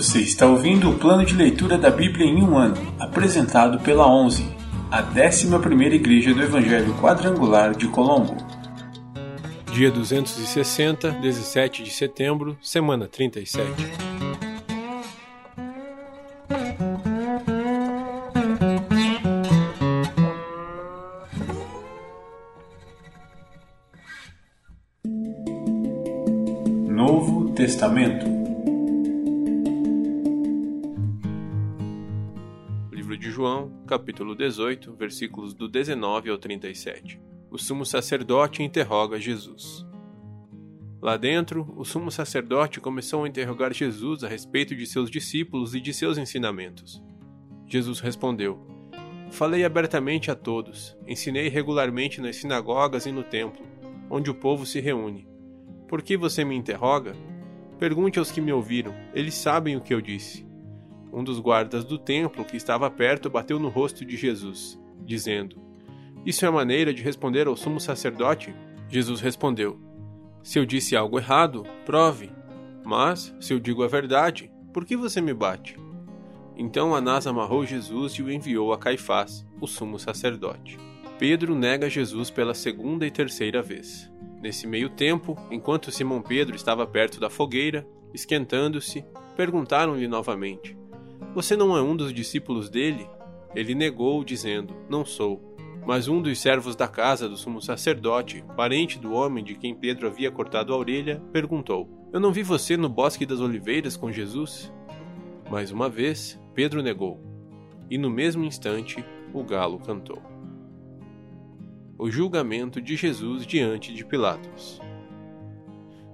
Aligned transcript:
Você 0.00 0.20
está 0.20 0.46
ouvindo 0.46 0.88
o 0.88 0.98
plano 0.98 1.26
de 1.26 1.34
leitura 1.34 1.76
da 1.76 1.90
Bíblia 1.90 2.24
em 2.24 2.42
um 2.42 2.56
ano, 2.56 2.74
apresentado 2.98 3.78
pela 3.80 4.10
11, 4.10 4.50
a 4.90 5.02
11ª 5.02 5.92
Igreja 5.92 6.32
do 6.32 6.42
Evangelho 6.42 6.94
Quadrangular 6.94 7.76
de 7.76 7.86
Colombo. 7.86 8.34
Dia 9.74 9.90
260, 9.90 11.10
17 11.10 11.82
de 11.82 11.90
setembro, 11.90 12.56
semana 12.62 13.06
37. 13.06 13.68
Novo 26.88 27.50
Testamento 27.50 28.39
João, 33.40 33.72
capítulo 33.86 34.34
18, 34.34 34.92
versículos 34.96 35.54
do 35.54 35.66
19 35.66 36.28
ao 36.28 36.36
37. 36.36 37.18
O 37.50 37.56
sumo 37.56 37.86
sacerdote 37.86 38.62
interroga 38.62 39.18
Jesus. 39.18 39.86
Lá 41.00 41.16
dentro, 41.16 41.72
o 41.74 41.82
sumo 41.82 42.10
sacerdote 42.10 42.82
começou 42.82 43.24
a 43.24 43.28
interrogar 43.30 43.72
Jesus 43.72 44.22
a 44.22 44.28
respeito 44.28 44.76
de 44.76 44.84
seus 44.84 45.10
discípulos 45.10 45.74
e 45.74 45.80
de 45.80 45.94
seus 45.94 46.18
ensinamentos. 46.18 47.02
Jesus 47.66 47.98
respondeu: 48.00 48.60
Falei 49.30 49.64
abertamente 49.64 50.30
a 50.30 50.34
todos, 50.34 50.94
ensinei 51.06 51.48
regularmente 51.48 52.20
nas 52.20 52.36
sinagogas 52.36 53.06
e 53.06 53.10
no 53.10 53.22
templo, 53.22 53.64
onde 54.10 54.30
o 54.30 54.34
povo 54.34 54.66
se 54.66 54.80
reúne. 54.80 55.26
Por 55.88 56.02
que 56.02 56.14
você 56.14 56.44
me 56.44 56.54
interroga? 56.54 57.16
Pergunte 57.78 58.18
aos 58.18 58.30
que 58.30 58.42
me 58.42 58.52
ouviram, 58.52 58.94
eles 59.14 59.32
sabem 59.32 59.78
o 59.78 59.80
que 59.80 59.94
eu 59.94 60.02
disse. 60.02 60.49
Um 61.12 61.24
dos 61.24 61.40
guardas 61.40 61.84
do 61.84 61.98
templo 61.98 62.44
que 62.44 62.56
estava 62.56 62.90
perto 62.90 63.28
bateu 63.28 63.58
no 63.58 63.68
rosto 63.68 64.04
de 64.04 64.16
Jesus, 64.16 64.78
dizendo: 65.04 65.56
Isso 66.24 66.46
é 66.46 66.50
maneira 66.50 66.94
de 66.94 67.02
responder 67.02 67.46
ao 67.46 67.56
sumo 67.56 67.80
sacerdote? 67.80 68.54
Jesus 68.88 69.20
respondeu: 69.20 69.80
Se 70.42 70.58
eu 70.58 70.64
disse 70.64 70.96
algo 70.96 71.18
errado, 71.18 71.64
prove. 71.84 72.30
Mas, 72.84 73.34
se 73.40 73.52
eu 73.52 73.58
digo 73.58 73.82
a 73.82 73.88
verdade, 73.88 74.50
por 74.72 74.84
que 74.84 74.96
você 74.96 75.20
me 75.20 75.34
bate? 75.34 75.76
Então 76.56 76.94
Anás 76.94 77.26
amarrou 77.26 77.64
Jesus 77.64 78.12
e 78.14 78.22
o 78.22 78.30
enviou 78.30 78.72
a 78.72 78.78
Caifás, 78.78 79.46
o 79.60 79.66
sumo 79.66 79.98
sacerdote. 79.98 80.78
Pedro 81.18 81.54
nega 81.54 81.88
Jesus 81.88 82.30
pela 82.30 82.54
segunda 82.54 83.06
e 83.06 83.10
terceira 83.10 83.62
vez. 83.62 84.10
Nesse 84.40 84.66
meio 84.66 84.88
tempo, 84.88 85.36
enquanto 85.50 85.90
Simão 85.90 86.22
Pedro 86.22 86.56
estava 86.56 86.86
perto 86.86 87.20
da 87.20 87.28
fogueira, 87.28 87.86
esquentando-se, 88.14 89.04
perguntaram-lhe 89.36 90.08
novamente: 90.08 90.76
Você 91.34 91.56
não 91.56 91.76
é 91.76 91.82
um 91.82 91.96
dos 91.96 92.12
discípulos 92.12 92.68
dele? 92.68 93.08
Ele 93.54 93.74
negou, 93.74 94.24
dizendo: 94.24 94.74
Não 94.88 95.04
sou. 95.04 95.48
Mas 95.86 96.08
um 96.08 96.20
dos 96.20 96.38
servos 96.38 96.76
da 96.76 96.86
casa 96.86 97.28
do 97.28 97.36
sumo 97.36 97.60
sacerdote, 97.60 98.44
parente 98.56 98.98
do 98.98 99.12
homem 99.12 99.42
de 99.42 99.54
quem 99.54 99.74
Pedro 99.74 100.06
havia 100.06 100.30
cortado 100.30 100.72
a 100.72 100.76
orelha, 100.76 101.22
perguntou: 101.32 101.88
Eu 102.12 102.20
não 102.20 102.32
vi 102.32 102.42
você 102.42 102.76
no 102.76 102.88
bosque 102.88 103.24
das 103.24 103.40
oliveiras 103.40 103.96
com 103.96 104.12
Jesus? 104.12 104.72
Mais 105.50 105.72
uma 105.72 105.88
vez, 105.88 106.40
Pedro 106.54 106.82
negou. 106.82 107.20
E 107.90 107.98
no 107.98 108.10
mesmo 108.10 108.44
instante, 108.44 109.04
o 109.32 109.42
galo 109.42 109.78
cantou 109.78 110.30
o 112.02 112.10
julgamento 112.10 112.80
de 112.80 112.96
Jesus 112.96 113.46
diante 113.46 113.92
de 113.92 114.06
Pilatos. 114.06 114.80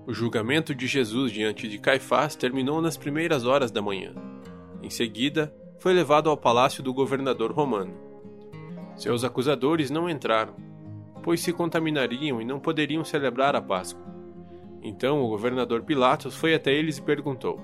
O 0.05 0.13
julgamento 0.13 0.75
de 0.75 0.85
Jesus 0.85 1.31
diante 1.31 1.69
de 1.69 1.79
Caifás 1.79 2.35
terminou 2.35 2.83
nas 2.83 2.97
primeiras 2.97 3.45
horas 3.45 3.71
da 3.71 3.81
manhã. 3.81 4.13
Em 4.83 4.91
seguida, 4.91 5.55
foi 5.79 5.93
levado 5.93 6.29
ao 6.29 6.37
palácio 6.37 6.83
do 6.83 6.93
governador 6.93 7.53
romano. 7.53 7.95
Seus 8.97 9.25
acusadores 9.25 9.91
não 9.91 10.09
entraram, 10.09 10.55
pois 11.23 11.41
se 11.41 11.53
contaminariam 11.53 12.41
e 12.41 12.45
não 12.45 12.59
poderiam 12.59 13.05
celebrar 13.05 13.55
a 13.55 13.61
Páscoa. 13.61 14.05
Então 14.83 15.23
o 15.23 15.29
governador 15.29 15.83
Pilatos 15.83 16.35
foi 16.35 16.55
até 16.55 16.73
eles 16.73 16.99
e 16.99 17.03
perguntou: 17.03 17.61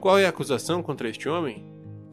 Qual 0.00 0.18
é 0.18 0.26
a 0.26 0.28
acusação 0.28 0.82
contra 0.82 1.08
este 1.08 1.28
homem? 1.28 1.64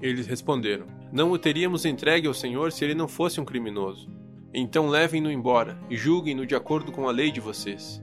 Eles 0.01 0.27
responderam: 0.27 0.87
Não 1.11 1.31
o 1.31 1.37
teríamos 1.37 1.85
entregue 1.85 2.27
ao 2.27 2.33
Senhor 2.33 2.71
se 2.71 2.85
ele 2.85 2.95
não 2.95 3.07
fosse 3.07 3.39
um 3.39 3.45
criminoso. 3.45 4.09
Então 4.53 4.87
levem-no 4.87 5.31
embora 5.31 5.77
e 5.89 5.95
julguem-no 5.95 6.45
de 6.45 6.55
acordo 6.55 6.91
com 6.91 7.07
a 7.07 7.11
lei 7.11 7.31
de 7.31 7.39
vocês, 7.39 8.01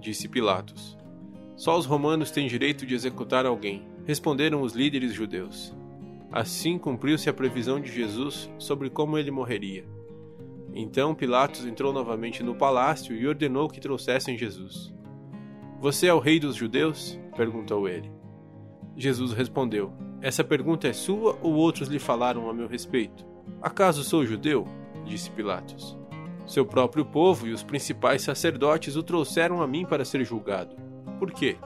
disse 0.00 0.28
Pilatos. 0.28 0.98
Só 1.56 1.78
os 1.78 1.86
romanos 1.86 2.32
têm 2.32 2.48
direito 2.48 2.84
de 2.84 2.94
executar 2.94 3.46
alguém, 3.46 3.86
responderam 4.04 4.62
os 4.62 4.74
líderes 4.74 5.12
judeus. 5.12 5.74
Assim 6.30 6.78
cumpriu-se 6.78 7.28
a 7.28 7.32
previsão 7.32 7.80
de 7.80 7.92
Jesus 7.92 8.50
sobre 8.58 8.90
como 8.90 9.16
ele 9.16 9.30
morreria. 9.30 9.84
Então 10.74 11.14
Pilatos 11.14 11.64
entrou 11.64 11.92
novamente 11.92 12.42
no 12.42 12.54
palácio 12.54 13.14
e 13.14 13.26
ordenou 13.26 13.68
que 13.68 13.80
trouxessem 13.80 14.36
Jesus. 14.36 14.92
Você 15.80 16.06
é 16.06 16.14
o 16.14 16.18
rei 16.18 16.40
dos 16.40 16.56
judeus? 16.56 17.18
perguntou 17.36 17.88
ele. 17.88 18.10
Jesus 18.96 19.32
respondeu: 19.32 19.92
Essa 20.20 20.42
pergunta 20.42 20.88
é 20.88 20.92
sua 20.92 21.38
ou 21.42 21.54
outros 21.54 21.88
lhe 21.88 21.98
falaram 21.98 22.48
a 22.48 22.54
meu 22.54 22.66
respeito? 22.66 23.24
Acaso 23.62 24.02
sou 24.02 24.26
judeu? 24.26 24.66
disse 25.04 25.30
Pilatos. 25.30 25.96
Seu 26.46 26.66
próprio 26.66 27.04
povo 27.04 27.46
e 27.46 27.52
os 27.52 27.62
principais 27.62 28.22
sacerdotes 28.22 28.96
o 28.96 29.02
trouxeram 29.02 29.62
a 29.62 29.66
mim 29.66 29.84
para 29.84 30.04
ser 30.04 30.24
julgado. 30.24 30.76
Por 31.18 31.30
quê? 31.30 31.56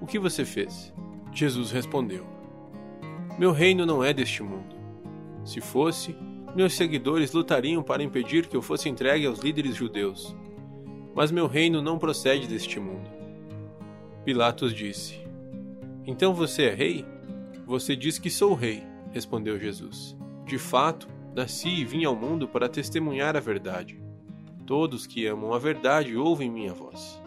O 0.00 0.06
que 0.06 0.18
você 0.18 0.44
fez? 0.44 0.92
Jesus 1.32 1.70
respondeu: 1.70 2.26
Meu 3.38 3.52
reino 3.52 3.86
não 3.86 4.02
é 4.02 4.12
deste 4.12 4.42
mundo. 4.42 4.76
Se 5.44 5.60
fosse, 5.60 6.14
meus 6.54 6.74
seguidores 6.74 7.32
lutariam 7.32 7.82
para 7.82 8.02
impedir 8.02 8.46
que 8.46 8.56
eu 8.56 8.62
fosse 8.62 8.88
entregue 8.88 9.26
aos 9.26 9.40
líderes 9.40 9.74
judeus. 9.74 10.36
Mas 11.14 11.30
meu 11.30 11.46
reino 11.46 11.82
não 11.82 11.98
procede 11.98 12.46
deste 12.46 12.78
mundo. 12.78 13.10
Pilatos 14.24 14.74
disse: 14.74 15.20
Então 16.06 16.34
você 16.34 16.64
é 16.64 16.74
rei? 16.74 17.04
Você 17.66 17.96
diz 17.96 18.18
que 18.18 18.30
sou 18.30 18.54
rei, 18.54 18.82
respondeu 19.12 19.58
Jesus. 19.58 20.16
De 20.44 20.58
fato, 20.58 21.08
Nasci 21.34 21.70
e 21.70 21.84
vim 21.84 22.04
ao 22.04 22.14
mundo 22.14 22.46
para 22.46 22.68
testemunhar 22.68 23.36
a 23.36 23.40
verdade. 23.40 23.98
Todos 24.66 25.06
que 25.06 25.26
amam 25.26 25.54
a 25.54 25.58
verdade 25.58 26.14
ouvem 26.14 26.50
minha 26.50 26.74
voz. 26.74 27.21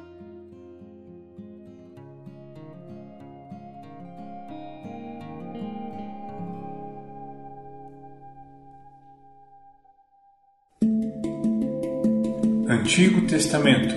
Antigo 12.86 13.26
Testamento 13.26 13.96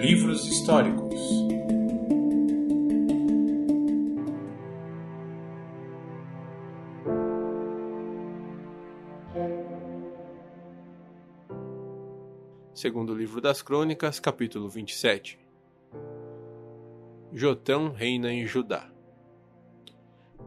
Livros 0.00 0.46
históricos 0.46 1.20
Segundo 12.72 13.14
livro 13.14 13.42
das 13.42 13.60
Crônicas, 13.60 14.18
capítulo 14.18 14.70
27. 14.70 15.38
Jotão 17.30 17.92
reina 17.92 18.32
em 18.32 18.46
Judá. 18.46 18.90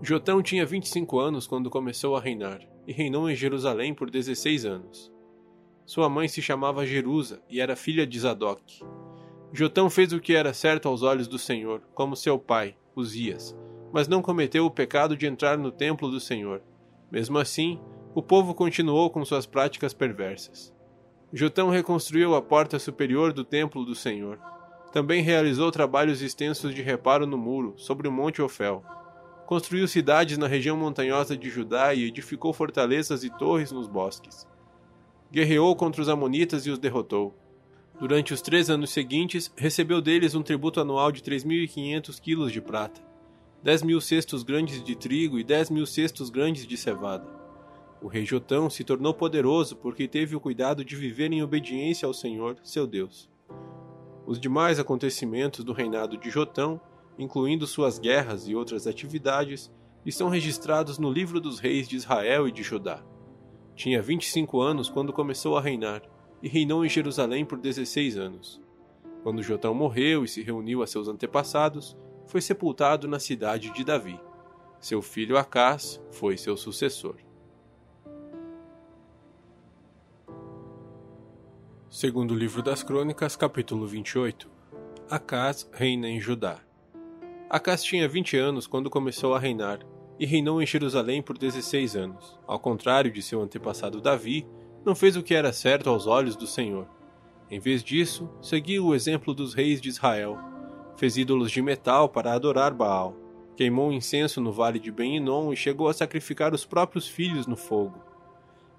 Jotão 0.01 0.41
tinha 0.41 0.65
25 0.65 1.19
anos 1.19 1.45
quando 1.45 1.69
começou 1.69 2.15
a 2.15 2.19
reinar, 2.19 2.67
e 2.87 2.91
reinou 2.91 3.29
em 3.29 3.35
Jerusalém 3.35 3.93
por 3.93 4.09
16 4.09 4.65
anos. 4.65 5.15
Sua 5.87 6.09
mãe 6.09 6.27
se 6.27 6.41
chamava 6.41 6.85
Jerusa 6.85 7.41
e 7.49 7.61
era 7.61 7.73
filha 7.73 8.05
de 8.05 8.19
Zadok. 8.19 8.83
Jotão 9.53 9.89
fez 9.89 10.11
o 10.11 10.19
que 10.19 10.35
era 10.35 10.53
certo 10.53 10.89
aos 10.89 11.01
olhos 11.01 11.29
do 11.29 11.39
Senhor, 11.39 11.81
como 11.93 12.13
seu 12.13 12.37
pai, 12.37 12.75
Uzias, 12.93 13.57
mas 13.93 14.05
não 14.05 14.21
cometeu 14.21 14.65
o 14.65 14.69
pecado 14.69 15.15
de 15.15 15.25
entrar 15.25 15.57
no 15.57 15.71
templo 15.71 16.11
do 16.11 16.19
Senhor. 16.19 16.61
Mesmo 17.09 17.37
assim, 17.37 17.79
o 18.13 18.21
povo 18.21 18.53
continuou 18.53 19.09
com 19.09 19.23
suas 19.23 19.45
práticas 19.45 19.93
perversas. 19.93 20.75
Jotão 21.31 21.69
reconstruiu 21.69 22.35
a 22.35 22.41
porta 22.41 22.77
superior 22.77 23.31
do 23.31 23.45
templo 23.45 23.85
do 23.85 23.95
Senhor. 23.95 24.41
Também 24.91 25.21
realizou 25.21 25.71
trabalhos 25.71 26.21
extensos 26.21 26.75
de 26.75 26.81
reparo 26.81 27.25
no 27.25 27.37
muro, 27.37 27.75
sobre 27.77 28.09
o 28.09 28.11
Monte 28.11 28.41
Ofel. 28.41 28.83
Construiu 29.45 29.87
cidades 29.87 30.37
na 30.37 30.47
região 30.47 30.75
montanhosa 30.75 31.37
de 31.37 31.49
Judá 31.49 31.93
e 31.93 32.03
edificou 32.03 32.51
fortalezas 32.51 33.23
e 33.23 33.29
torres 33.29 33.71
nos 33.71 33.87
bosques. 33.87 34.45
Guerreou 35.31 35.75
contra 35.75 36.01
os 36.01 36.07
Amonitas 36.07 36.65
e 36.65 36.69
os 36.69 36.79
derrotou. 36.79 37.35
Durante 37.99 38.33
os 38.33 38.41
três 38.41 38.69
anos 38.69 38.91
seguintes, 38.91 39.51
recebeu 39.57 40.01
deles 40.01 40.35
um 40.35 40.41
tributo 40.41 40.79
anual 40.79 41.11
de 41.11 41.21
3.500 41.21 42.21
quilos 42.21 42.51
de 42.51 42.61
prata, 42.61 43.01
10 43.61 43.83
mil 43.83 43.99
cestos 43.99 44.43
grandes 44.43 44.81
de 44.83 44.95
trigo 44.95 45.37
e 45.37 45.43
10 45.43 45.71
mil 45.71 45.85
cestos 45.85 46.29
grandes 46.29 46.65
de 46.65 46.77
cevada. 46.77 47.27
O 48.01 48.07
rei 48.07 48.23
Jotão 48.23 48.69
se 48.69 48.83
tornou 48.83 49.13
poderoso 49.13 49.75
porque 49.75 50.07
teve 50.07 50.35
o 50.35 50.39
cuidado 50.39 50.85
de 50.85 50.95
viver 50.95 51.33
em 51.33 51.43
obediência 51.43 52.05
ao 52.05 52.13
Senhor, 52.13 52.55
seu 52.63 52.87
Deus. 52.87 53.29
Os 54.25 54.39
demais 54.39 54.79
acontecimentos 54.79 55.65
do 55.65 55.73
reinado 55.73 56.17
de 56.17 56.29
Jotão, 56.29 56.79
incluindo 57.17 57.65
suas 57.67 57.97
guerras 57.99 58.47
e 58.47 58.55
outras 58.55 58.87
atividades, 58.87 59.71
estão 60.05 60.29
registrados 60.29 60.97
no 60.97 61.11
livro 61.11 61.41
dos 61.41 61.59
reis 61.59 61.87
de 61.87 61.95
Israel 61.97 62.47
e 62.47 62.51
de 62.51 62.63
Judá. 62.63 63.03
Tinha 63.77 64.01
25 64.01 64.59
anos 64.59 64.89
quando 64.89 65.13
começou 65.13 65.55
a 65.55 65.61
reinar, 65.61 66.01
e 66.41 66.49
reinou 66.49 66.83
em 66.83 66.89
Jerusalém 66.89 67.45
por 67.45 67.59
16 67.59 68.17
anos. 68.17 68.59
Quando 69.21 69.43
Jotão 69.43 69.71
morreu 69.75 70.23
e 70.23 70.27
se 70.27 70.41
reuniu 70.41 70.81
a 70.81 70.87
seus 70.87 71.07
antepassados, 71.07 71.95
foi 72.25 72.41
sepultado 72.41 73.07
na 73.07 73.19
cidade 73.19 73.71
de 73.71 73.83
Davi. 73.83 74.19
Seu 74.79 74.99
filho 74.99 75.37
Acás 75.37 76.03
foi 76.09 76.37
seu 76.37 76.57
sucessor. 76.57 77.17
Segundo 81.87 82.33
livro 82.33 82.63
das 82.63 82.81
Crônicas, 82.81 83.35
capítulo 83.35 83.85
28. 83.85 84.49
Acás 85.07 85.69
reina 85.71 86.09
em 86.09 86.19
Judá. 86.19 86.61
Acás 87.47 87.83
tinha 87.83 88.09
20 88.09 88.37
anos 88.37 88.65
quando 88.65 88.89
começou 88.89 89.35
a 89.35 89.39
reinar, 89.39 89.85
e 90.19 90.25
reinou 90.25 90.61
em 90.61 90.65
Jerusalém 90.65 91.21
por 91.21 91.37
16 91.37 91.95
anos. 91.95 92.37
Ao 92.45 92.59
contrário 92.59 93.11
de 93.11 93.21
seu 93.21 93.41
antepassado 93.41 94.01
Davi, 94.01 94.47
não 94.85 94.95
fez 94.95 95.15
o 95.15 95.23
que 95.23 95.33
era 95.33 95.51
certo 95.51 95.89
aos 95.89 96.07
olhos 96.07 96.35
do 96.35 96.47
Senhor. 96.47 96.87
Em 97.49 97.59
vez 97.59 97.83
disso, 97.83 98.29
seguiu 98.41 98.85
o 98.85 98.95
exemplo 98.95 99.33
dos 99.33 99.53
reis 99.53 99.79
de 99.79 99.89
Israel. 99.89 100.37
Fez 100.97 101.17
ídolos 101.17 101.51
de 101.51 101.61
metal 101.61 102.09
para 102.09 102.33
adorar 102.33 102.73
Baal. 102.73 103.15
Queimou 103.55 103.91
incenso 103.91 104.41
no 104.41 104.51
vale 104.51 104.79
de 104.79 104.91
Ben-Inom 104.91 105.51
e 105.51 105.55
chegou 105.55 105.87
a 105.87 105.93
sacrificar 105.93 106.53
os 106.53 106.65
próprios 106.65 107.07
filhos 107.07 107.47
no 107.47 107.55
fogo. 107.55 108.01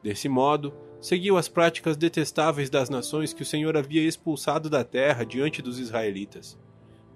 Desse 0.03 0.29
modo, 0.29 0.73
seguiu 1.01 1.37
as 1.37 1.49
práticas 1.49 1.97
detestáveis 1.97 2.71
das 2.71 2.89
nações 2.89 3.33
que 3.33 3.43
o 3.43 3.47
Senhor 3.47 3.77
havia 3.77 4.03
expulsado 4.03 4.71
da 4.71 4.85
terra 4.85 5.25
diante 5.25 5.61
dos 5.61 5.79
israelitas. 5.79 6.59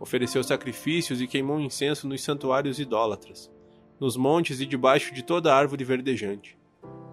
Ofereceu 0.00 0.42
sacrifícios 0.42 1.20
e 1.20 1.28
queimou 1.28 1.60
incenso 1.60 2.08
nos 2.08 2.22
santuários 2.22 2.80
idólatras, 2.80 3.50
nos 4.02 4.16
montes 4.16 4.60
e 4.60 4.66
debaixo 4.66 5.14
de 5.14 5.22
toda 5.22 5.54
árvore 5.54 5.84
verdejante. 5.84 6.58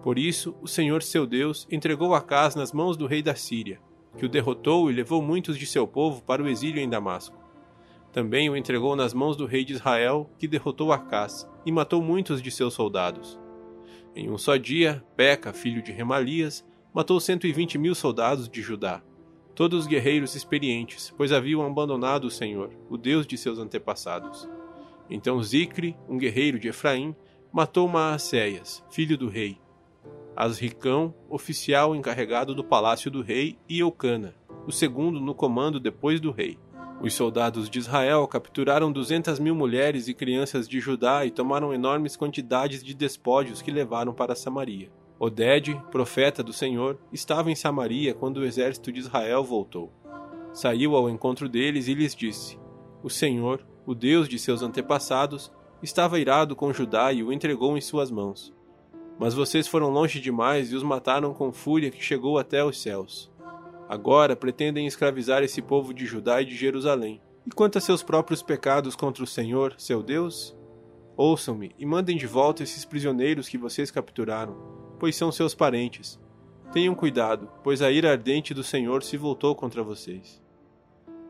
Por 0.02 0.18
isso, 0.18 0.56
o 0.60 0.66
Senhor 0.66 1.04
seu 1.04 1.24
Deus 1.24 1.64
entregou 1.70 2.16
Acás 2.16 2.56
nas 2.56 2.72
mãos 2.72 2.96
do 2.96 3.06
rei 3.06 3.22
da 3.22 3.36
Síria, 3.36 3.78
que 4.18 4.26
o 4.26 4.28
derrotou 4.28 4.90
e 4.90 4.92
levou 4.92 5.22
muitos 5.22 5.56
de 5.56 5.66
seu 5.66 5.86
povo 5.86 6.20
para 6.20 6.42
o 6.42 6.48
exílio 6.48 6.82
em 6.82 6.88
Damasco. 6.88 7.38
Também 8.10 8.50
o 8.50 8.56
entregou 8.56 8.96
nas 8.96 9.14
mãos 9.14 9.36
do 9.36 9.46
rei 9.46 9.64
de 9.64 9.74
Israel, 9.74 10.28
que 10.36 10.48
derrotou 10.48 10.92
Acás 10.92 11.48
e 11.64 11.70
matou 11.70 12.02
muitos 12.02 12.42
de 12.42 12.50
seus 12.50 12.74
soldados. 12.74 13.38
Em 14.12 14.28
um 14.28 14.36
só 14.36 14.56
dia, 14.56 15.00
Peca, 15.16 15.52
filho 15.52 15.80
de 15.80 15.92
Remalias, 15.92 16.66
matou 16.92 17.20
120 17.20 17.78
mil 17.78 17.94
soldados 17.94 18.48
de 18.48 18.60
Judá, 18.62 19.00
todos 19.54 19.86
guerreiros 19.86 20.34
experientes, 20.34 21.14
pois 21.16 21.30
haviam 21.30 21.64
abandonado 21.64 22.24
o 22.24 22.30
Senhor, 22.32 22.72
o 22.88 22.98
Deus 22.98 23.28
de 23.28 23.38
seus 23.38 23.60
antepassados. 23.60 24.48
Então 25.10 25.42
Zicre, 25.42 25.96
um 26.08 26.16
guerreiro 26.16 26.58
de 26.58 26.68
Efraim, 26.68 27.14
matou 27.52 27.88
Maacéias, 27.88 28.84
filho 28.90 29.18
do 29.18 29.28
rei, 29.28 29.58
Asricão, 30.36 31.14
oficial 31.28 31.94
encarregado 31.94 32.54
do 32.54 32.64
palácio 32.64 33.10
do 33.10 33.20
rei, 33.20 33.58
e 33.68 33.80
Eucana, 33.80 34.34
o 34.66 34.72
segundo 34.72 35.20
no 35.20 35.34
comando 35.34 35.78
depois 35.78 36.18
do 36.20 36.30
rei. 36.30 36.58
Os 37.02 37.12
soldados 37.14 37.68
de 37.68 37.78
Israel 37.78 38.26
capturaram 38.26 38.92
duzentas 38.92 39.38
mil 39.38 39.54
mulheres 39.54 40.08
e 40.08 40.14
crianças 40.14 40.68
de 40.68 40.80
Judá 40.80 41.26
e 41.26 41.30
tomaram 41.30 41.74
enormes 41.74 42.16
quantidades 42.16 42.82
de 42.82 42.94
despojos 42.94 43.60
que 43.60 43.70
levaram 43.70 44.14
para 44.14 44.34
Samaria. 44.34 44.90
Oded, 45.18 45.74
profeta 45.90 46.42
do 46.42 46.52
Senhor, 46.52 46.98
estava 47.12 47.50
em 47.50 47.54
Samaria 47.54 48.14
quando 48.14 48.38
o 48.38 48.44
exército 48.44 48.90
de 48.90 49.00
Israel 49.00 49.44
voltou. 49.44 49.92
Saiu 50.52 50.96
ao 50.96 51.10
encontro 51.10 51.48
deles 51.48 51.88
e 51.88 51.94
lhes 51.94 52.14
disse: 52.14 52.58
O 53.02 53.10
Senhor, 53.10 53.66
o 53.86 53.94
Deus 53.94 54.28
de 54.28 54.38
seus 54.38 54.62
antepassados, 54.62 55.50
estava 55.82 56.18
irado 56.18 56.54
com 56.54 56.72
Judá 56.72 57.12
e 57.12 57.22
o 57.22 57.32
entregou 57.32 57.76
em 57.76 57.80
suas 57.80 58.10
mãos. 58.10 58.52
Mas 59.18 59.34
vocês 59.34 59.68
foram 59.68 59.90
longe 59.90 60.20
demais 60.20 60.72
e 60.72 60.76
os 60.76 60.82
mataram 60.82 61.34
com 61.34 61.52
fúria 61.52 61.90
que 61.90 62.02
chegou 62.02 62.38
até 62.38 62.64
os 62.64 62.80
céus. 62.80 63.30
Agora 63.88 64.36
pretendem 64.36 64.86
escravizar 64.86 65.42
esse 65.42 65.60
povo 65.60 65.92
de 65.92 66.06
Judá 66.06 66.40
e 66.40 66.44
de 66.44 66.56
Jerusalém. 66.56 67.20
E 67.46 67.50
quanto 67.50 67.78
a 67.78 67.80
seus 67.80 68.02
próprios 68.02 68.42
pecados 68.42 68.94
contra 68.94 69.24
o 69.24 69.26
Senhor, 69.26 69.74
seu 69.76 70.02
Deus? 70.02 70.56
Ouçam-me 71.16 71.72
e 71.78 71.84
mandem 71.84 72.16
de 72.16 72.26
volta 72.26 72.62
esses 72.62 72.84
prisioneiros 72.84 73.48
que 73.48 73.58
vocês 73.58 73.90
capturaram, 73.90 74.56
pois 74.98 75.16
são 75.16 75.32
seus 75.32 75.54
parentes. 75.54 76.18
Tenham 76.72 76.94
cuidado, 76.94 77.50
pois 77.64 77.82
a 77.82 77.90
ira 77.90 78.12
ardente 78.12 78.54
do 78.54 78.62
Senhor 78.62 79.02
se 79.02 79.16
voltou 79.16 79.54
contra 79.54 79.82
vocês. 79.82 80.40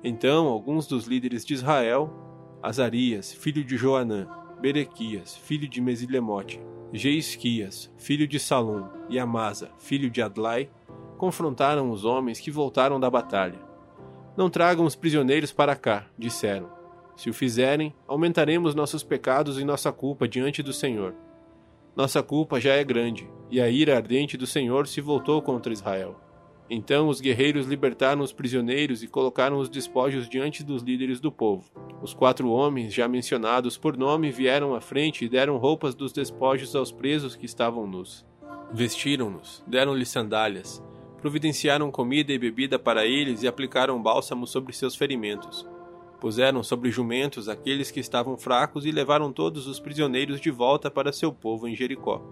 Então 0.05 0.47
alguns 0.47 0.87
dos 0.87 1.06
líderes 1.06 1.44
de 1.44 1.55
Israel, 1.55 2.30
Azarias, 2.62 3.33
filho 3.33 3.65
de 3.65 3.77
Joanã, 3.77 4.29
Berequias, 4.61 5.37
filho 5.37 5.67
de 5.67 5.81
Mesilemote, 5.81 6.61
Jeisquias, 6.93 7.91
filho 7.97 8.29
de 8.29 8.39
Salom, 8.39 8.89
e 9.09 9.19
Amasa, 9.19 9.71
filho 9.79 10.11
de 10.11 10.21
Adlai, 10.21 10.69
confrontaram 11.17 11.91
os 11.91 12.05
homens 12.05 12.39
que 12.39 12.51
voltaram 12.51 13.01
da 13.01 13.09
batalha. 13.09 13.59
Não 14.37 14.51
tragam 14.51 14.85
os 14.85 14.95
prisioneiros 14.95 15.53
para 15.53 15.75
cá, 15.75 16.07
disseram. 16.19 16.71
Se 17.17 17.31
o 17.31 17.35
fizerem, 17.35 17.95
aumentaremos 18.07 18.75
nossos 18.75 19.03
pecados 19.03 19.59
e 19.59 19.65
nossa 19.65 19.93
culpa 19.93 20.29
diante 20.29 20.62
do 20.62 20.73
Senhor. 20.73 21.15
Nossa 21.97 22.23
culpa 22.23 22.61
já 22.61 22.75
é 22.75 22.85
grande, 22.85 23.29
e 23.51 23.61
a 23.61 23.69
ira 23.69 23.97
ardente 23.97 24.37
do 24.37 24.47
Senhor 24.47 24.87
se 24.87 25.01
voltou 25.01 25.43
contra 25.43 25.73
Israel. 25.73 26.19
Então 26.72 27.08
os 27.08 27.20
guerreiros 27.20 27.67
libertaram 27.67 28.22
os 28.22 28.32
prisioneiros 28.32 29.02
e 29.02 29.08
colocaram 29.08 29.58
os 29.58 29.69
despojos 29.69 30.28
diante 30.28 30.62
dos 30.62 30.84
líderes 30.84 31.19
do 31.19 31.32
povo. 31.32 31.69
Os 32.00 32.14
quatro 32.14 32.49
homens, 32.49 32.94
já 32.94 33.08
mencionados 33.08 33.76
por 33.76 33.96
nome, 33.96 34.31
vieram 34.31 34.72
à 34.72 34.81
frente 34.81 35.25
e 35.25 35.28
deram 35.28 35.56
roupas 35.56 35.96
dos 35.96 36.12
despojos 36.12 36.76
aos 36.76 36.93
presos 36.93 37.34
que 37.34 37.44
estavam 37.44 37.88
nus. 37.88 38.25
Vestiram-nos, 38.72 39.64
deram-lhes 39.67 40.11
sandálias, 40.11 40.81
providenciaram 41.20 41.90
comida 41.90 42.32
e 42.32 42.38
bebida 42.38 42.78
para 42.78 43.05
eles 43.05 43.43
e 43.43 43.49
aplicaram 43.49 44.00
bálsamo 44.00 44.46
sobre 44.46 44.73
seus 44.73 44.94
ferimentos. 44.94 45.69
Puseram 46.20 46.62
sobre 46.62 46.93
jumentos 46.93 47.49
aqueles 47.49 47.90
que 47.90 47.99
estavam 47.99 48.37
fracos 48.37 48.87
e 48.87 48.93
levaram 48.93 49.32
todos 49.32 49.66
os 49.66 49.81
prisioneiros 49.81 50.40
de 50.40 50.52
volta 50.52 50.88
para 50.88 51.12
seu 51.12 51.32
povo 51.32 51.66
em 51.66 51.75
Jericó, 51.75 52.23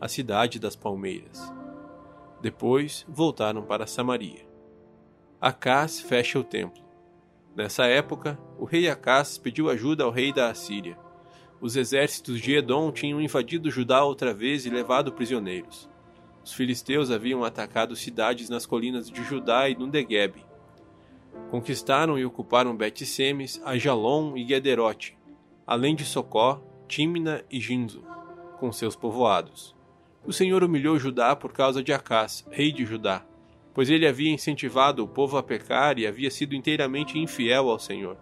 a 0.00 0.08
cidade 0.08 0.58
das 0.58 0.74
palmeiras. 0.74 1.52
Depois 2.44 3.06
voltaram 3.08 3.62
para 3.62 3.86
Samaria. 3.86 4.46
Acás 5.40 5.98
fecha 5.98 6.38
o 6.38 6.44
templo. 6.44 6.84
Nessa 7.56 7.86
época, 7.86 8.38
o 8.58 8.66
rei 8.66 8.86
Acás 8.86 9.38
pediu 9.38 9.70
ajuda 9.70 10.04
ao 10.04 10.10
rei 10.10 10.30
da 10.30 10.50
Assíria. 10.50 10.98
Os 11.58 11.74
exércitos 11.74 12.38
de 12.38 12.54
Edom 12.54 12.92
tinham 12.92 13.18
invadido 13.18 13.70
Judá 13.70 14.04
outra 14.04 14.34
vez 14.34 14.66
e 14.66 14.68
levado 14.68 15.10
prisioneiros. 15.10 15.88
Os 16.44 16.52
filisteus 16.52 17.10
haviam 17.10 17.42
atacado 17.42 17.96
cidades 17.96 18.50
nas 18.50 18.66
colinas 18.66 19.10
de 19.10 19.24
Judá 19.24 19.66
e 19.70 19.74
no 19.74 19.86
Negueb. 19.86 20.44
Conquistaram 21.50 22.18
e 22.18 22.26
ocuparam 22.26 22.76
Bet-Semes, 22.76 23.58
Ajalon 23.64 24.36
e 24.36 24.46
Gederote, 24.46 25.16
além 25.66 25.96
de 25.96 26.04
Socó, 26.04 26.62
Tímina 26.86 27.42
e 27.50 27.58
Ginzo, 27.58 28.04
com 28.60 28.70
seus 28.70 28.94
povoados. 28.94 29.73
O 30.26 30.32
Senhor 30.32 30.64
humilhou 30.64 30.98
Judá 30.98 31.36
por 31.36 31.52
causa 31.52 31.82
de 31.82 31.92
Acás, 31.92 32.46
rei 32.50 32.72
de 32.72 32.86
Judá, 32.86 33.26
pois 33.74 33.90
ele 33.90 34.06
havia 34.06 34.32
incentivado 34.32 35.04
o 35.04 35.08
povo 35.08 35.36
a 35.36 35.42
pecar 35.42 35.98
e 35.98 36.06
havia 36.06 36.30
sido 36.30 36.54
inteiramente 36.54 37.18
infiel 37.18 37.68
ao 37.68 37.78
Senhor. 37.78 38.16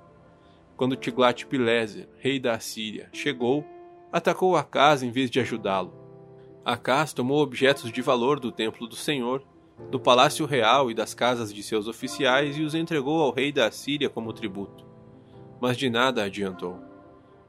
Quando 0.76 0.96
Tiglat-Pileser, 0.96 2.08
rei 2.18 2.40
da 2.40 2.54
Assíria, 2.54 3.08
chegou, 3.12 3.64
atacou 4.10 4.56
Acás 4.56 5.04
em 5.04 5.12
vez 5.12 5.30
de 5.30 5.38
ajudá-lo. 5.38 5.94
Acás 6.64 7.12
tomou 7.12 7.40
objetos 7.40 7.92
de 7.92 8.02
valor 8.02 8.40
do 8.40 8.50
templo 8.50 8.88
do 8.88 8.96
Senhor, 8.96 9.44
do 9.88 10.00
palácio 10.00 10.44
real 10.44 10.90
e 10.90 10.94
das 10.94 11.14
casas 11.14 11.54
de 11.54 11.62
seus 11.62 11.86
oficiais 11.86 12.56
e 12.56 12.62
os 12.62 12.74
entregou 12.74 13.20
ao 13.20 13.32
rei 13.32 13.52
da 13.52 13.66
Assíria 13.66 14.08
como 14.08 14.32
tributo. 14.32 14.84
Mas 15.60 15.76
de 15.76 15.88
nada 15.88 16.24
adiantou. 16.24 16.80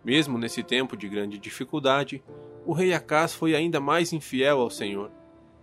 Mesmo 0.04 0.38
nesse 0.38 0.62
tempo 0.62 0.96
de 0.96 1.08
grande 1.08 1.40
dificuldade, 1.40 2.24
o 2.66 2.74
rei 2.74 2.94
Acás 2.94 3.34
foi 3.34 3.56
ainda 3.56 3.80
mais 3.80 4.14
infiel 4.14 4.60
ao 4.60 4.70
Senhor. 4.70 5.12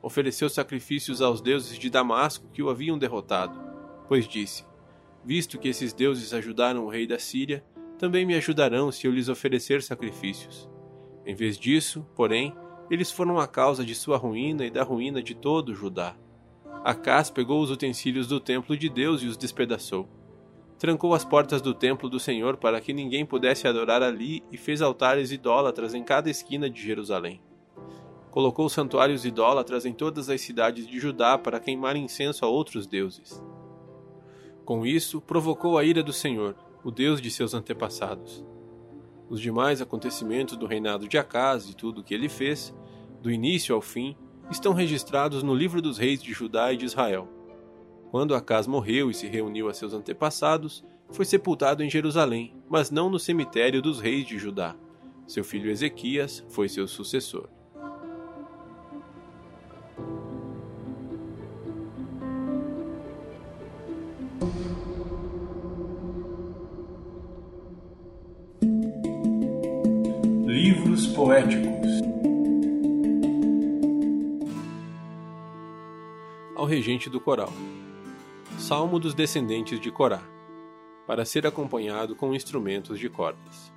Ofereceu 0.03 0.49
sacrifícios 0.49 1.21
aos 1.21 1.41
deuses 1.41 1.79
de 1.79 1.91
Damasco 1.91 2.49
que 2.53 2.63
o 2.63 2.71
haviam 2.71 2.99
derrotado, 2.99 3.59
pois 4.09 4.27
disse: 4.27 4.65
Visto 5.25 5.59
que 5.59 5.69
esses 5.69 5.93
deuses 5.93 6.33
ajudaram 6.33 6.85
o 6.85 6.89
rei 6.89 7.07
da 7.07 7.19
Síria, 7.19 7.65
também 7.99 8.25
me 8.25 8.35
ajudarão 8.35 8.91
se 8.91 9.07
eu 9.07 9.13
lhes 9.13 9.29
oferecer 9.29 9.83
sacrifícios. 9.83 10.69
Em 11.27 11.35
vez 11.35 11.59
disso, 11.59 12.07
porém, 12.15 12.55
eles 12.91 13.11
foram 13.11 13.39
a 13.39 13.47
causa 13.47 13.85
de 13.85 13.95
sua 13.95 14.17
ruína 14.17 14.65
e 14.65 14.71
da 14.71 14.83
ruína 14.83 15.23
de 15.23 15.35
todo 15.35 15.75
Judá. 15.75 16.17
Acás 16.83 17.31
pegou 17.31 17.63
os 17.63 17.71
utensílios 17.71 18.27
do 18.27 18.41
templo 18.41 18.77
de 18.77 18.89
Deus 18.89 19.23
e 19.23 19.27
os 19.27 19.37
despedaçou. 19.37 20.09
Trancou 20.81 21.13
as 21.13 21.27
portas 21.27 21.61
do 21.61 21.75
templo 21.75 22.09
do 22.09 22.19
Senhor 22.19 22.57
para 22.57 22.81
que 22.81 22.95
ninguém 22.95 23.27
pudesse 23.27 23.69
adorar 23.69 24.03
ali 24.03 24.43
e 24.51 24.57
fez 24.57 24.81
altares 24.81 25.31
idólatras 25.31 25.93
em 25.93 26.03
cada 26.03 26.31
esquina 26.31 26.71
de 26.71 26.81
Jerusalém. 26.81 27.39
Colocou 28.31 28.67
santuários 28.71 29.27
idólatras 29.27 29.85
em 29.85 29.93
todas 29.93 30.31
as 30.31 30.41
cidades 30.41 30.87
de 30.87 30.99
Judá 30.99 31.37
para 31.37 31.61
queimar 31.61 31.97
incenso 31.97 32.47
a 32.47 32.49
outros 32.49 32.87
deuses. 32.87 33.45
Com 34.65 34.87
isso, 34.87 35.21
provocou 35.21 35.77
a 35.77 35.85
ira 35.85 36.03
do 36.03 36.15
Senhor, 36.15 36.57
o 36.83 36.91
Deus 36.91 37.21
de 37.21 37.31
seus 37.31 37.53
antepassados. 37.53 38.43
Os 39.29 39.39
demais 39.39 39.83
acontecimentos 39.83 40.57
do 40.57 40.65
reinado 40.65 41.07
de 41.07 41.19
Acaz 41.19 41.69
e 41.69 41.77
tudo 41.77 42.01
o 42.01 42.05
que 42.05 42.15
ele 42.15 42.31
fez, 42.31 42.75
do 43.21 43.31
início 43.31 43.75
ao 43.75 43.83
fim, 43.83 44.17
estão 44.51 44.73
registrados 44.73 45.43
no 45.43 45.55
livro 45.55 45.83
dos 45.83 45.99
reis 45.99 46.23
de 46.23 46.33
Judá 46.33 46.73
e 46.73 46.79
de 46.79 46.87
Israel. 46.87 47.40
Quando 48.11 48.35
Acaz 48.35 48.67
morreu 48.67 49.09
e 49.09 49.15
se 49.15 49.29
reuniu 49.29 49.69
a 49.69 49.73
seus 49.73 49.95
antepassados, 49.95 50.85
foi 51.11 51.25
sepultado 51.25 51.85
em 51.85 51.89
Jerusalém, 51.89 52.53
mas 52.69 52.91
não 52.91 53.09
no 53.09 53.21
cemitério 53.21 53.81
dos 53.81 54.01
reis 54.01 54.27
de 54.27 54.37
Judá. 54.37 54.75
Seu 55.29 55.45
filho 55.45 55.71
Ezequias 55.71 56.45
foi 56.49 56.69
seu 56.69 56.89
sucessor. 56.89 57.49
Livros 70.47 71.07
poéticos 71.07 71.71
Ao 76.57 76.65
regente 76.67 77.09
do 77.09 77.21
coral. 77.21 77.53
Salmo 78.71 79.01
dos 79.01 79.15
descendentes 79.15 79.81
de 79.81 79.91
Corá 79.91 80.23
para 81.05 81.25
ser 81.25 81.45
acompanhado 81.45 82.15
com 82.15 82.33
instrumentos 82.33 83.01
de 83.01 83.09
cordas. 83.09 83.73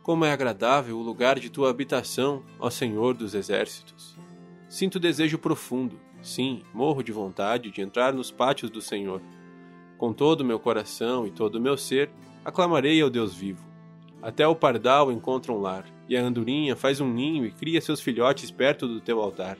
Como 0.00 0.24
é 0.24 0.30
agradável 0.30 0.96
o 0.96 1.02
lugar 1.02 1.40
de 1.40 1.50
tua 1.50 1.70
habitação, 1.70 2.44
ó 2.56 2.70
Senhor 2.70 3.14
dos 3.14 3.34
exércitos! 3.34 4.16
Sinto 4.68 5.00
desejo 5.00 5.38
profundo, 5.38 5.98
sim, 6.22 6.62
morro 6.72 7.02
de 7.02 7.10
vontade 7.10 7.72
de 7.72 7.80
entrar 7.80 8.12
nos 8.12 8.30
pátios 8.30 8.70
do 8.70 8.80
Senhor. 8.80 9.20
Com 9.96 10.12
todo 10.12 10.42
o 10.42 10.44
meu 10.44 10.60
coração 10.60 11.26
e 11.26 11.32
todo 11.32 11.56
o 11.56 11.60
meu 11.60 11.76
ser, 11.76 12.08
aclamarei 12.44 13.02
ao 13.02 13.10
Deus 13.10 13.34
vivo. 13.34 13.66
Até 14.22 14.46
o 14.46 14.54
pardal 14.54 15.10
encontra 15.10 15.52
um 15.52 15.60
lar, 15.60 15.84
e 16.08 16.16
a 16.16 16.22
andorinha 16.22 16.76
faz 16.76 17.00
um 17.00 17.12
ninho 17.12 17.44
e 17.44 17.50
cria 17.50 17.80
seus 17.80 18.00
filhotes 18.00 18.52
perto 18.52 18.86
do 18.86 19.00
teu 19.00 19.20
altar. 19.20 19.58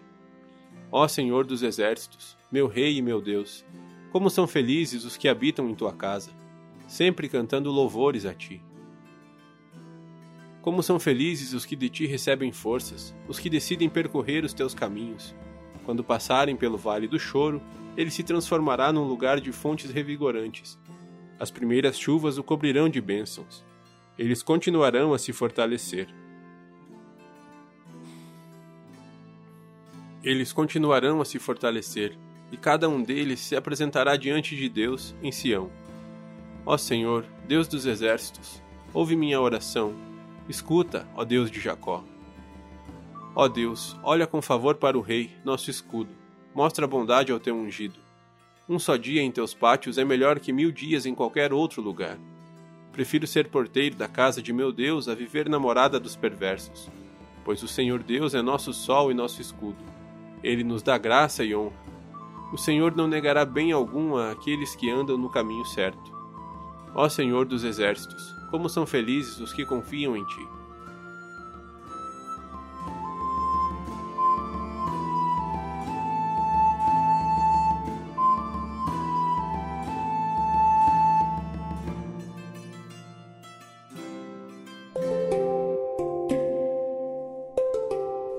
Ó 0.93 1.09
Senhor 1.09 1.45
dos 1.45 1.65
exércitos, 1.65 2.37
meu 2.49 2.69
Rei 2.69 2.99
e 2.99 3.03
meu 3.03 3.21
Deus, 3.21 3.65
como 4.11 4.31
são 4.31 4.47
felizes 4.47 5.05
os 5.05 5.17
que 5.17 5.29
habitam 5.29 5.69
em 5.69 5.75
tua 5.75 5.93
casa! 5.93 6.31
sempre 6.89 7.29
cantando 7.29 7.71
louvores 7.71 8.25
a 8.25 8.35
ti. 8.35 8.63
Como 10.63 10.83
são 10.83 10.99
felizes 10.99 11.53
os 11.53 11.65
que 11.65 11.77
de 11.77 11.89
ti 11.89 12.07
recebem 12.07 12.51
forças, 12.51 13.15
os 13.29 13.39
que 13.39 13.51
decidem 13.51 13.89
percorrer 13.89 14.43
os 14.43 14.55
teus 14.55 14.75
caminhos. 14.75 15.35
Quando 15.85 16.03
passarem 16.03 16.57
pelo 16.57 16.77
vale 16.77 17.07
do 17.07 17.19
choro, 17.19 17.63
ele 17.97 18.11
se 18.11 18.23
transformará 18.23 18.93
num 18.93 19.05
lugar 19.05 19.41
de 19.41 19.53
fontes 19.53 19.91
revigorantes. 19.91 20.79
As 21.39 21.51
primeiras 21.51 21.99
chuvas 21.99 22.39
o 22.39 22.43
cobrirão 22.43 22.89
de 22.89 23.01
bênçãos. 23.01 23.65
Eles 24.19 24.43
continuarão 24.43 25.13
a 25.13 25.19
se 25.19 25.33
fortalecer. 25.33 26.09
Eles 30.23 30.53
continuarão 30.53 31.21
a 31.21 31.25
se 31.25 31.39
fortalecer, 31.39 32.19
e 32.51 32.57
cada 32.57 32.89
um 32.89 33.03
deles 33.03 33.41
se 33.41 33.57
apresentará 33.57 34.17
diante 34.17 34.57
de 34.57 34.69
Deus 34.69 35.15
em 35.23 35.31
Sião. 35.31 35.71
Ó 36.65 36.77
Senhor, 36.77 37.25
Deus 37.47 37.67
dos 37.67 37.87
exércitos, 37.87 38.63
ouve 38.93 39.17
minha 39.17 39.41
oração. 39.41 39.95
Escuta, 40.49 41.07
ó 41.15 41.25
Deus 41.25 41.51
de 41.51 41.61
Jacó. 41.61 42.05
Ó 43.35 43.49
Deus, 43.49 43.97
olha 44.03 44.27
com 44.27 44.43
favor 44.43 44.75
para 44.77 44.99
o 44.99 45.01
Rei, 45.01 45.31
nosso 45.45 45.71
escudo. 45.71 46.11
Mostra 46.55 46.87
bondade 46.87 47.31
ao 47.31 47.39
teu 47.39 47.55
ungido. 47.55 47.99
Um 48.69 48.79
só 48.79 48.97
dia 48.97 49.23
em 49.23 49.31
teus 49.31 49.55
pátios 49.55 49.97
é 49.97 50.05
melhor 50.05 50.41
que 50.41 50.53
mil 50.53 50.71
dias 50.71 51.07
em 51.07 51.15
qualquer 51.15 51.53
outro 51.53 51.81
lugar. 51.81 52.19
Prefiro 52.93 53.27
ser 53.27 53.49
porteiro 53.49 53.95
da 53.95 54.09
casa 54.09 54.43
de 54.43 54.53
meu 54.53 54.73
Deus 54.73 55.09
a 55.09 55.15
viver 55.15 55.49
na 55.49 55.59
morada 55.59 56.01
dos 56.01 56.17
perversos. 56.17 56.91
Pois 57.45 57.63
o 57.63 57.69
Senhor 57.69 58.03
Deus 58.03 58.35
é 58.35 58.43
nosso 58.43 58.73
sol 58.73 59.11
e 59.11 59.15
nosso 59.15 59.41
escudo. 59.41 59.79
Ele 60.43 60.65
nos 60.65 60.83
dá 60.83 60.99
graça 60.99 61.45
e 61.45 61.55
honra. 61.55 61.77
O 62.53 62.57
Senhor 62.57 62.97
não 62.97 63.07
negará 63.07 63.45
bem 63.45 63.73
algum 63.73 64.17
àqueles 64.17 64.75
que 64.75 64.91
andam 64.91 65.19
no 65.19 65.29
caminho 65.29 65.65
certo. 65.67 66.17
Ó 66.95 67.09
Senhor 67.09 67.45
dos 67.45 67.63
exércitos, 67.63 68.35
como 68.51 68.69
são 68.69 68.87
felizes 68.87 69.39
os 69.39 69.53
que 69.53 69.67
confiam 69.67 70.17
em 70.17 70.25
ti. 70.25 70.49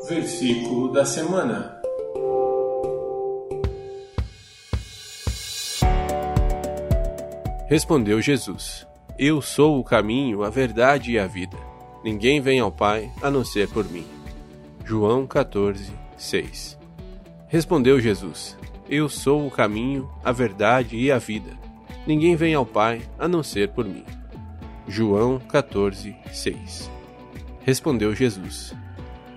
Versículo 0.10 0.92
da 0.92 1.06
semana. 1.06 1.78
Respondeu 7.70 8.20
Jesus: 8.20 8.88
Eu 9.16 9.44
sou 9.44 9.80
o 9.80 9.84
caminho, 9.84 10.44
a 10.44 10.50
verdade 10.50 11.12
e 11.12 11.20
a 11.20 11.28
vida. 11.28 11.56
Ninguém 12.04 12.42
vem 12.42 12.60
ao 12.60 12.72
Pai 12.72 13.12
a 13.22 13.30
não 13.30 13.46
ser 13.46 13.70
por 13.70 13.88
mim. 13.88 14.08
João 14.84 15.28
14, 15.28 15.94
6 16.18 16.80
Respondeu 17.48 18.00
Jesus: 18.00 18.58
Eu 18.90 19.08
sou 19.08 19.46
o 19.46 19.52
caminho, 19.52 20.10
a 20.24 20.32
verdade 20.32 20.98
e 20.98 21.12
a 21.12 21.20
vida. 21.20 21.52
Ninguém 22.08 22.36
vem 22.36 22.56
ao 22.56 22.66
Pai 22.66 23.04
a 23.20 23.28
não 23.28 23.44
ser 23.44 23.70
por 23.70 23.86
mim. 23.86 24.04
João 24.88 25.38
14, 25.38 26.16
6 26.34 26.90
Respondeu 27.62 28.16
Jesus: 28.16 28.74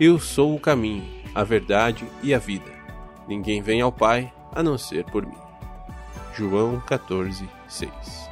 Eu 0.01 0.19
sou 0.19 0.57
o 0.57 0.59
caminho, 0.59 1.05
a 1.35 1.45
verdade 1.45 2.07
e 2.23 2.33
a 2.33 2.39
vida. 2.39 2.73
Ninguém 3.29 3.61
vem 3.61 3.83
ao 3.83 3.93
Pai 3.93 4.33
a 4.55 4.63
não 4.63 4.79
ser 4.79 5.05
por 5.05 5.27
mim. 5.27 5.37
João 6.35 6.81
14, 6.81 7.47
6 7.73 8.32